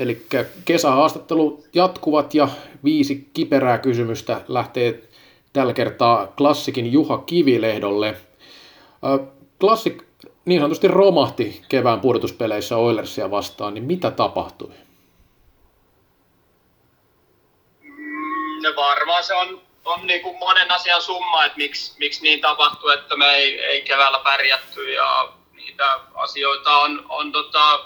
[0.00, 0.26] Eli
[0.64, 2.48] kesähaastattelu jatkuvat ja
[2.84, 5.02] viisi kiperää kysymystä lähtee
[5.52, 8.16] tällä kertaa klassikin Juha Kivilehdolle.
[9.60, 10.02] Klassik
[10.44, 14.72] niin sanotusti romahti kevään pudotuspeleissä Oilersia vastaan, niin mitä tapahtui?
[18.62, 22.94] No varmaan se on, on niin kuin monen asian summa, että miksi, miksi niin tapahtui,
[22.94, 27.80] että me ei, ei keväällä pärjätty ja niitä asioita on, on tota,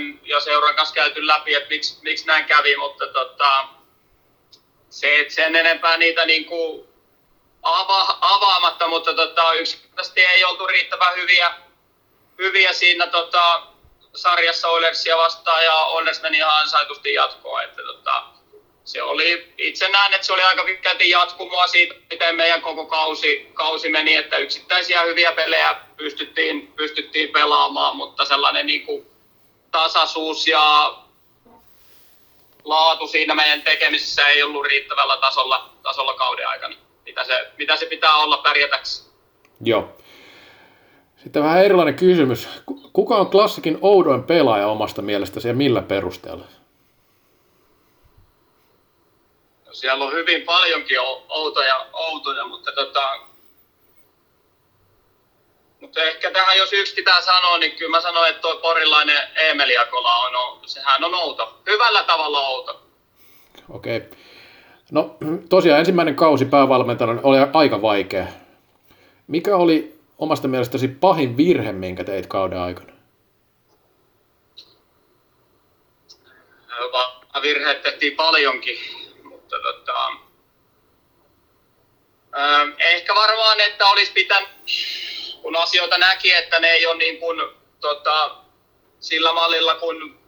[0.00, 3.68] joukkueen ja seuran kanssa käyty läpi, että miksi, miksi näin kävi, mutta tota,
[4.90, 6.88] se, että sen enempää niitä niin kuin
[7.62, 11.54] ava, avaamatta, mutta tota, yksinkertaisesti ei oltu riittävän hyviä,
[12.38, 13.62] hyviä siinä tota,
[14.14, 17.62] sarjassa Oilersia vastaan ja Oilers meni ihan ansaitusti jatkoa.
[17.62, 18.24] Että, tota,
[18.84, 23.50] se oli, itse näen, että se oli aika pitkälti jatkumoa siitä, miten meidän koko kausi,
[23.54, 29.10] kausi meni, että yksittäisiä hyviä pelejä pystyttiin, pystyttiin pelaamaan, mutta sellainen niin kuin
[29.70, 30.94] tasaisuus ja
[32.64, 37.86] laatu siinä meidän tekemisessä ei ollut riittävällä tasolla, tasolla kauden aikana, mitä se, mitä se
[37.86, 39.10] pitää olla pärjätäksi.
[39.60, 39.88] Joo.
[41.16, 42.48] Sitten vähän erilainen kysymys.
[42.92, 46.44] Kuka on klassikin oudoin pelaaja omasta mielestäsi ja millä perusteella?
[49.66, 53.29] No siellä on hyvin paljonkin outoja, outoja mutta, tota,
[55.80, 59.76] mutta ehkä tähän jos yksi pitää sanoa, niin kyllä mä sanoin, että tuo porilainen Emeli
[59.76, 61.60] Akola on, sehän on outo.
[61.66, 62.82] Hyvällä tavalla outo.
[63.68, 63.96] Okei.
[63.96, 64.10] Okay.
[64.90, 65.16] No
[65.48, 68.26] tosiaan ensimmäinen kausi päävalmentajana oli aika vaikea.
[69.26, 72.92] Mikä oli omasta mielestäsi pahin virhe, minkä teit kauden aikana?
[77.42, 78.78] Virheet tehtiin paljonkin,
[79.22, 80.06] mutta tota,
[82.38, 84.48] äh, ehkä varmaan, että olisi pitänyt,
[85.42, 87.40] kun asioita näki, että ne ei ole niin kuin,
[87.80, 88.36] tota,
[89.00, 90.20] sillä mallilla, kun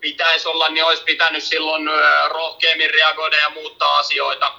[0.00, 1.82] pitäisi olla, niin olisi pitänyt silloin
[2.28, 4.52] rohkeammin reagoida ja muuttaa asioita,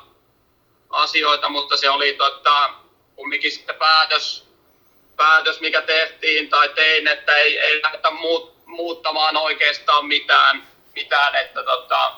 [0.89, 1.49] asioita.
[1.49, 2.69] Mutta se oli tota,
[3.15, 4.47] kumminkin sitten päätös,
[5.15, 11.63] päätös, mikä tehtiin tai tein, että ei, ei lähdetä muut, muuttamaan oikeastaan mitään, mitään että
[11.63, 12.11] tota,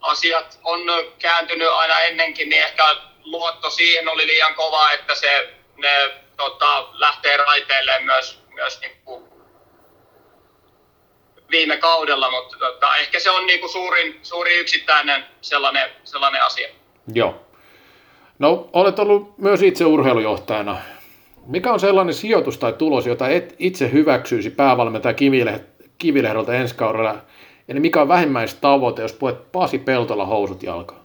[0.00, 0.80] asiat on
[1.18, 7.36] kääntynyt aina ennenkin, niin ehkä luotto siihen oli liian kova, että se, ne tota, lähtee
[7.36, 9.24] raiteille myös, myös niin kuin
[11.50, 16.68] viime kaudella, mutta tota, ehkä se on niin kuin suurin, suurin yksittäinen sellainen, sellainen asia.
[17.14, 17.46] Joo.
[18.38, 20.76] No, olet ollut myös itse urheilujohtajana.
[21.46, 25.14] Mikä on sellainen sijoitus tai tulos, jota et itse hyväksyisi päävalmentaja
[25.98, 27.16] Kivilehdolta ensi kaudella?
[27.68, 30.99] Eli mikä on vähimmäistavoite, jos puet Pasi Peltola housut jalkaan?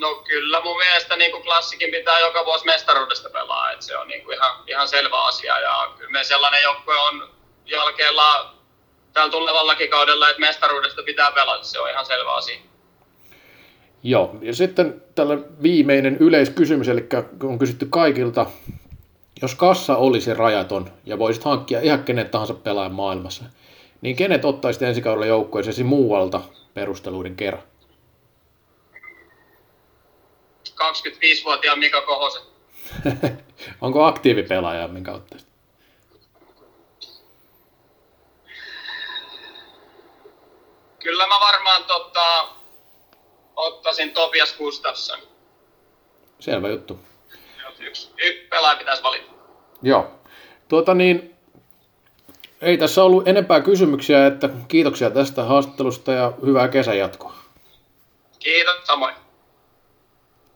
[0.00, 4.08] No kyllä mun mielestä niin kuin klassikin pitää joka vuosi mestaruudesta pelaa, että se on
[4.08, 7.28] niin kuin ihan, ihan selvä asia ja kyllä me sellainen joukkue on
[7.66, 8.22] jälkeellä
[9.12, 12.58] tällä tulevallakin kaudella, että mestaruudesta pitää pelata, se on ihan selvä asia.
[14.02, 17.06] Joo, ja sitten tällä viimeinen yleiskysymys, eli
[17.42, 18.46] on kysytty kaikilta,
[19.42, 23.44] jos kassa olisi rajaton ja voisit hankkia ihan kenet tahansa pelaajan maailmassa,
[24.00, 26.40] niin kenet ottaisit ensi kaudella joukkueeseesi muualta
[26.74, 27.62] perusteluiden kerran?
[30.94, 32.42] 25-vuotiaan Mika Kohosen.
[33.80, 35.48] Onko aktiivipelaaja, minkä ottaisit?
[40.98, 42.48] Kyllä mä varmaan tota,
[43.56, 45.18] ottaisin Topias Gustafsson.
[46.40, 46.98] Selvä juttu.
[47.80, 49.30] Yksi, yksi pelaaja pitäisi valita.
[49.82, 50.10] Joo.
[50.68, 51.36] Tuota niin,
[52.60, 57.34] ei tässä ollut enempää kysymyksiä, että kiitoksia tästä haastattelusta ja hyvää kesän jatkoa.
[58.38, 59.14] Kiitos, samoin.